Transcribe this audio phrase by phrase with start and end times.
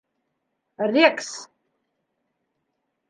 [0.93, 1.29] «Рекс!»